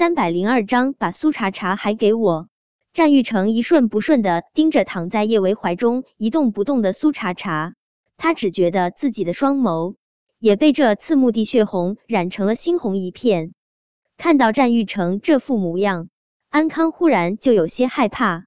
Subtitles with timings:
[0.00, 2.48] 三百零二章，把苏茶茶还给我。
[2.94, 7.74] 战玉成一瞬不瞬的盯着躺在叶维怀中一动不动的苏茶茶，
[8.16, 9.96] 他只觉得自己的双眸
[10.38, 13.52] 也被这刺目的血红染成了猩红一片。
[14.16, 16.08] 看到战玉成这副模样，
[16.48, 18.46] 安康忽然就有些害怕。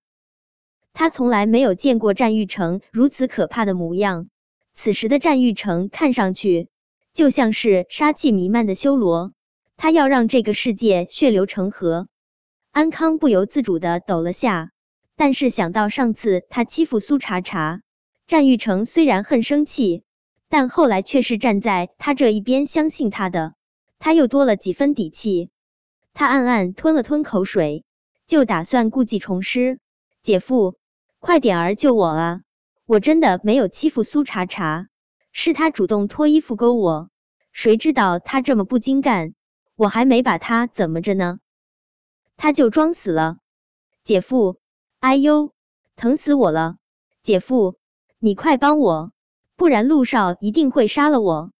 [0.92, 4.26] 他从来没有见过战玉成如此可怕的模样。
[4.74, 6.70] 此时的战玉成看上去
[7.14, 9.34] 就像是杀气弥漫的修罗，
[9.78, 12.08] 他要让这个世界血流成河。
[12.72, 14.72] 安康不由自主的抖了下，
[15.16, 17.82] 但是想到上次他欺负苏茶茶，
[18.27, 20.04] 战玉成虽然很生气，
[20.49, 23.54] 但后来却是站在他这一边，相信他的，
[23.99, 25.49] 他又多了几分底气。
[26.13, 27.85] 他暗暗吞了吞口水，
[28.27, 29.80] 就打算故技重施。
[30.24, 30.76] 姐夫，
[31.20, 32.41] 快点儿救我啊！
[32.85, 34.88] 我真的没有欺负苏茶茶，
[35.32, 37.10] 是他主动脱衣服勾我，
[37.52, 39.34] 谁知道他这么不经干，
[39.76, 41.40] 我还没把他怎么着呢。
[42.38, 43.38] 他就装死了，
[44.04, 44.58] 姐夫，
[44.99, 45.52] 哎呦，
[45.96, 46.77] 疼死我了！
[47.24, 47.76] 姐夫，
[48.20, 49.12] 你快帮我，
[49.55, 51.51] 不然陆少一定会杀了我。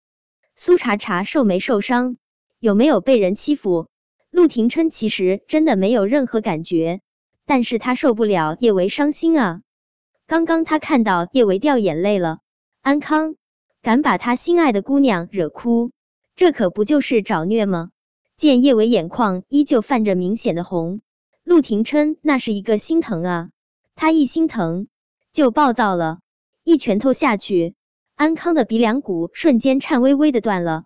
[0.56, 2.18] 苏茶茶受没受伤？
[2.60, 3.88] 有没有被人欺负？
[4.30, 7.02] 陆廷琛其实真的没有任何感觉，
[7.46, 9.62] 但是他受不了叶维伤心啊！
[10.28, 12.40] 刚刚他看到叶维掉眼泪了，
[12.82, 13.36] 安康
[13.82, 15.92] 敢把他心爱的姑娘惹哭，
[16.36, 17.92] 这可不就是找虐吗？
[18.38, 21.02] 见叶伟眼眶依旧泛着明显的红，
[21.44, 23.50] 陆廷琛那是一个心疼啊！
[23.96, 24.88] 他一心疼
[25.32, 26.20] 就暴躁了，
[26.64, 27.76] 一拳头下去，
[28.16, 30.84] 安康的鼻梁骨瞬间颤巍巍的断了。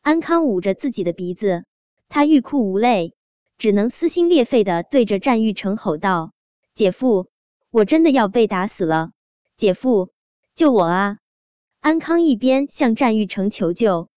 [0.00, 1.64] 安康捂着自己的鼻子，
[2.08, 3.14] 他欲哭无泪，
[3.58, 6.32] 只能撕心裂肺的对着战玉成吼道
[6.74, 7.26] ：“姐夫，
[7.70, 9.10] 我真的要被打死了！
[9.56, 10.10] 姐夫，
[10.54, 11.18] 救我啊！”
[11.80, 14.08] 安康一边向战玉成求救。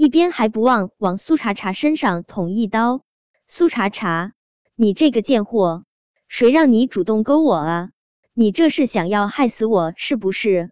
[0.00, 3.02] 一边还不忘往苏茶茶身上捅一刀。
[3.48, 4.32] 苏茶茶，
[4.74, 5.84] 你这个贱货，
[6.26, 7.90] 谁让你主动勾我啊？
[8.32, 10.70] 你这是想要害死我是不是？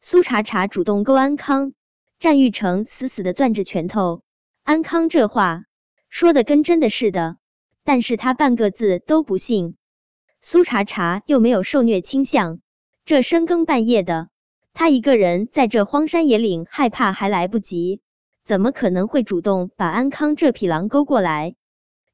[0.00, 1.74] 苏茶茶主动勾安康，
[2.18, 4.22] 战玉成死死的攥着拳头。
[4.62, 5.64] 安康这话
[6.08, 7.36] 说的跟真的似的，
[7.84, 9.76] 但是他半个字都不信。
[10.40, 12.60] 苏茶茶又没有受虐倾向，
[13.04, 14.30] 这深更半夜的，
[14.72, 18.00] 他一个人在这荒山野岭，害怕还来不及。
[18.44, 21.54] 怎么可能会主动把安康这匹狼勾过来？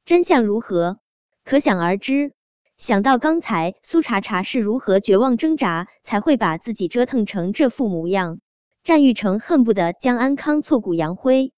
[0.04, 0.98] 真相如何，
[1.44, 2.32] 可想而知。
[2.78, 8.40] 想到刚才苏茶茶是如何绝望挣扎，才会把自己折腾成这副模样，
[8.84, 11.52] 战玉成恨不得将安康挫骨扬灰。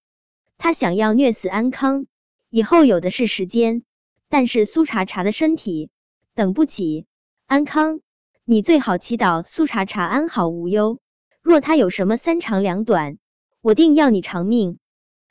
[0.57, 2.07] 他想要虐死安康，
[2.49, 3.85] 以后有的是时间。
[4.29, 5.91] 但是苏茶茶的身体
[6.35, 7.07] 等不起。
[7.47, 8.01] 安康，
[8.47, 10.99] 你最好祈祷苏茶茶安好无忧。
[11.43, 13.19] 若他有什么三长两短，
[13.63, 14.81] 我定要你偿命！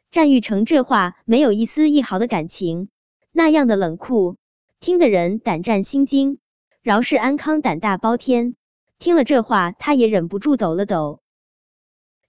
[0.10, 2.88] 战玉成这话没有一丝一毫的感情，
[3.34, 4.38] 那样的冷酷，
[4.80, 6.40] 听的人胆战心惊。
[6.82, 8.56] 饶是安康胆大包天，
[9.00, 11.20] 听了这话，他也忍不住抖了抖。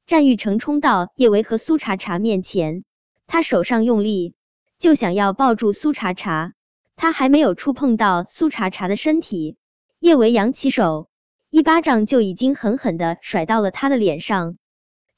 [0.05, 2.83] 战玉成冲到叶维和苏茶茶面前，
[3.29, 4.35] 他手上用力，
[4.81, 6.53] 就想要抱住苏茶茶。
[6.97, 9.57] 他还没有触碰到苏茶茶的身体，
[10.01, 11.09] 叶维扬起手，
[11.49, 14.57] 一巴掌就已经狠狠的甩到了他的脸上。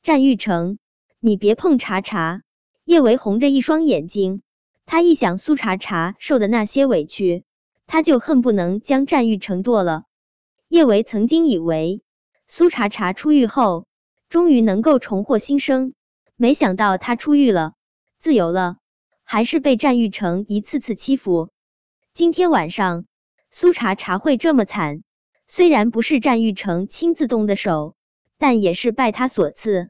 [0.05, 0.77] 战玉成，
[1.19, 2.43] 你别碰茶茶！
[2.85, 4.43] 叶维红着一双眼睛，
[4.85, 7.45] 他一想苏茶茶受的那些委屈，
[7.87, 10.05] 他就恨不能将战玉成剁了。
[10.69, 12.03] 叶维曾经以为
[12.49, 13.87] 苏茶茶出狱后，
[14.29, 15.95] 终于能够重获新生，
[16.37, 17.73] 没想到他出狱了，
[18.21, 18.77] 自由了，
[19.25, 21.49] 还是被战玉成一次次欺负。
[22.13, 23.07] 今天晚上
[23.51, 25.03] 苏茶茶会这么惨，
[25.49, 27.97] 虽然不是战玉成亲自动的手，
[28.37, 29.89] 但也是拜他所赐。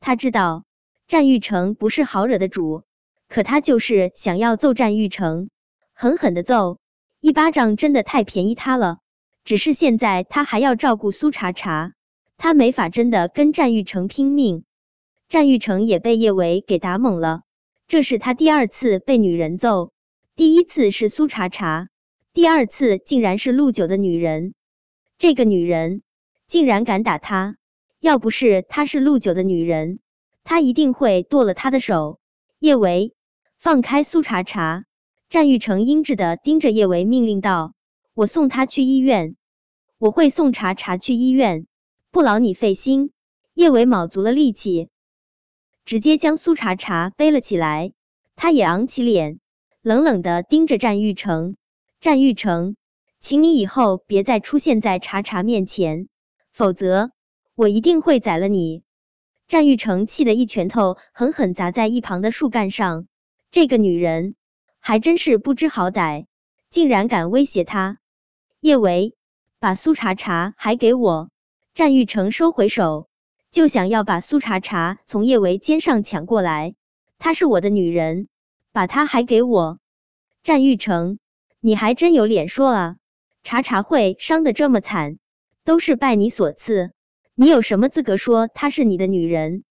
[0.00, 0.64] 他知道
[1.06, 2.84] 战玉成不是好惹的主，
[3.28, 5.50] 可他就是想要揍战玉成，
[5.92, 6.78] 狠狠的揍
[7.20, 8.98] 一巴掌，真的太便宜他了。
[9.44, 11.92] 只是现在他还要照顾苏茶茶，
[12.38, 14.64] 他没法真的跟战玉成拼命。
[15.28, 17.42] 战玉成也被叶维给打懵了，
[17.86, 19.92] 这是他第二次被女人揍，
[20.34, 21.88] 第一次是苏茶茶，
[22.32, 24.54] 第二次竟然是陆九的女人。
[25.18, 26.02] 这个女人
[26.48, 27.56] 竟然敢打他！
[28.00, 30.00] 要不是她是陆九的女人，
[30.42, 32.18] 他一定会剁了她的手。
[32.58, 33.14] 叶维，
[33.58, 34.84] 放开苏茶茶！
[35.28, 37.74] 战玉成阴质的盯着叶维，命令道
[38.14, 39.36] ：“我送他去医院，
[39.98, 41.66] 我会送茶茶去医院，
[42.10, 43.12] 不劳你费心。”
[43.54, 44.88] 叶维卯足了力气，
[45.84, 47.92] 直接将苏茶茶背了起来。
[48.34, 49.38] 他也昂起脸，
[49.82, 51.56] 冷冷的盯着战玉成
[52.00, 52.76] ：“战玉成，
[53.20, 56.08] 请你以后别再出现在茶茶面前，
[56.52, 57.12] 否则……”
[57.60, 58.84] 我一定会宰了你！
[59.46, 63.06] 战玉成气得一拳头狠狠砸在一旁的树干上。
[63.50, 64.34] 这个女人
[64.78, 64.98] 还。
[64.98, 66.24] 真是不知好歹，
[66.70, 67.98] 竟然敢威胁他。
[68.62, 69.14] 叶维，
[69.58, 71.28] 把苏茶茶还给我！
[71.74, 73.10] 战玉成收回手，
[73.52, 76.74] 就想要把苏茶茶从叶维肩上抢过来。
[77.18, 78.28] 她是我的女人，
[78.72, 79.78] 把她还给我！
[80.42, 81.18] 战玉成，
[81.60, 82.96] 你还真有脸说啊！
[83.44, 85.18] 茶茶会伤得这么惨，
[85.66, 86.92] 都是拜你所赐，
[87.42, 89.64] 你有什么资格说她是你的女人？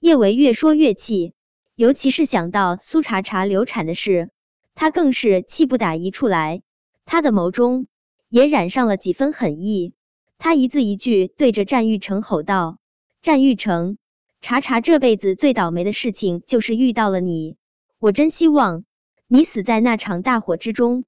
[0.00, 1.32] 叶维越说越气，
[1.76, 4.32] 尤其是想到苏茶茶流产的事，
[4.74, 6.62] 他更是气不打一处来，
[7.04, 7.86] 他的眸中。
[8.30, 9.94] 也染上了几分狠意，
[10.38, 12.78] 他一字一句对着战玉成吼道
[13.22, 13.96] ：“战玉成，
[14.40, 17.56] 查查这辈子最倒霉的事情就是遇到了你，
[18.00, 18.84] 我真希望
[19.28, 21.04] 你死在那场大火之中。”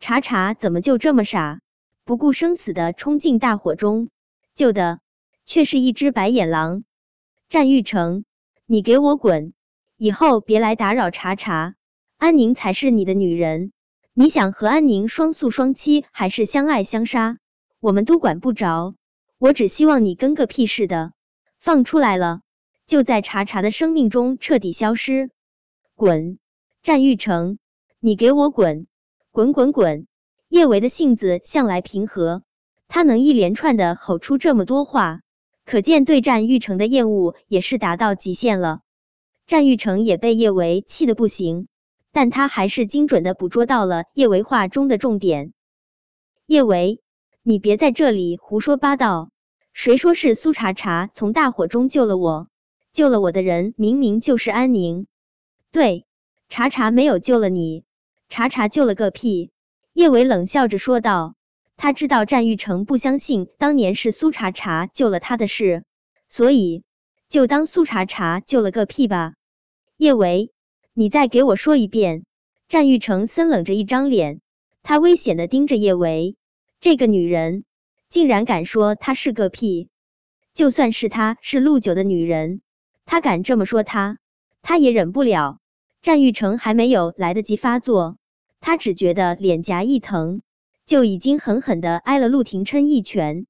[0.00, 1.60] 查查怎么就这么傻，
[2.06, 4.08] 不顾生死的冲进大火中，
[4.56, 5.00] 救的
[5.46, 6.84] 却是一只白眼狼。
[7.48, 8.24] 战玉成，
[8.66, 9.52] 你给我滚！
[9.96, 11.74] 以后别来打扰查查，
[12.16, 13.72] 安宁才是你的女人。
[14.12, 17.38] 你想和安宁双宿双栖，还是相爱相杀？
[17.80, 18.94] 我们都管不着。
[19.38, 21.12] 我只希望你跟个屁似的，
[21.60, 22.40] 放出来了，
[22.86, 25.30] 就在茶茶的生命中彻底消失。
[25.94, 26.38] 滚！
[26.82, 27.58] 战玉成，
[28.00, 28.86] 你给我滚！
[29.30, 30.06] 滚滚滚！
[30.48, 32.42] 叶维的性子向来平和，
[32.86, 35.20] 他能一连串的吼出这么多话，
[35.64, 38.80] 可见对战玉成的厌恶也是达到极限了。
[39.46, 41.68] 战玉成也被叶维气得不行。
[42.16, 45.52] 但他还是精准的捕捉到了叶维话中的重点。
[46.46, 47.00] 叶维，
[47.42, 49.30] 你别在这里胡说八道！
[49.72, 52.46] 谁说是苏茶茶从大火中救了我？
[52.92, 55.08] 救了我的人明明就是安宁。
[55.72, 56.06] 对，
[56.48, 57.82] 茶茶没有救了你，
[58.28, 59.50] 茶茶救了个屁！
[59.92, 61.34] 叶维冷笑着说道。
[61.76, 65.84] 他知道战玉成不相信当年是苏茶茶救了他的事，
[66.28, 66.84] 所以
[67.28, 69.34] 就当苏茶茶救了个屁吧。
[69.96, 70.50] 叶维。
[70.96, 72.24] 你再给我说一遍！
[72.68, 74.40] 战玉成森冷着一张脸，
[74.84, 76.36] 他危险的盯着叶维。
[76.80, 77.64] 这个女人
[78.10, 79.88] 竟然敢说她是个屁！
[80.54, 82.60] 就算是她是陆九的女人，
[83.06, 84.18] 她敢这么说她，
[84.62, 85.58] 他也忍不了。
[86.00, 88.16] 战玉成还没有来得及发作，
[88.60, 90.42] 他只觉得脸颊一疼，
[90.86, 93.46] 就已经狠狠的挨了陆廷琛一拳。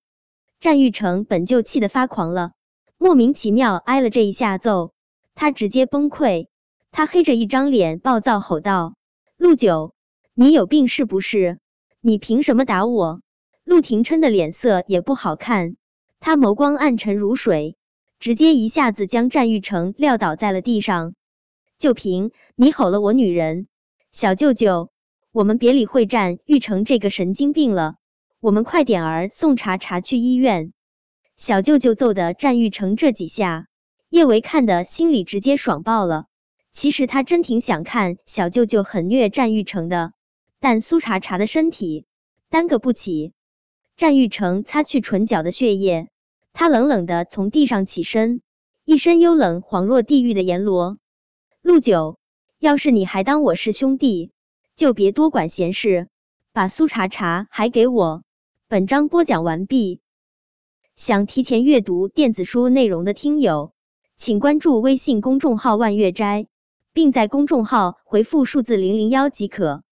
[0.60, 2.52] 战玉成本就气得发狂了，
[2.96, 4.92] 莫名其妙挨了这一下揍，
[5.34, 6.48] 他直接崩溃。
[6.90, 8.94] 他黑着一张脸，暴躁吼道
[9.36, 9.94] ：“陆九，
[10.32, 11.58] 你有病是不是？
[12.00, 13.20] 你凭什么打我？”
[13.64, 15.76] 陆廷琛的脸色也不好看，
[16.20, 17.76] 他眸光暗沉如水，
[18.20, 21.14] 直接一下子将战玉成撂倒在了地上。
[21.78, 23.66] 就凭你吼了我女人，
[24.12, 24.90] 小舅舅，
[25.34, 27.96] 我们别理会战玉成这个神经病了，
[28.38, 30.72] 我们快点儿送茶茶去医院。
[31.36, 33.66] 小舅舅揍的战玉成这几下，
[34.08, 36.26] 叶维看的心里直接爽爆了。
[36.72, 40.12] 其实他真挺想看小舅舅狠虐战玉成的，
[40.60, 42.06] 但苏茶茶的身体
[42.48, 43.32] 耽搁不起。
[43.96, 46.10] 战玉成擦去唇角的血液，
[46.52, 48.40] 他冷冷的从地上起身，
[48.84, 50.96] 一身幽冷，恍若地狱的阎罗。
[51.60, 52.20] 陆九，
[52.60, 54.30] 要是你还当我是兄弟，
[54.76, 56.08] 就别多管闲事，
[56.52, 58.24] 把苏茶茶还给我。
[58.68, 60.00] 本章播讲完毕。
[60.96, 63.72] 想提前阅读电子书内容的听友，
[64.18, 66.48] 请关注微信公众号万月斋。
[66.94, 69.82] 并在公众号回复数字零零幺即可。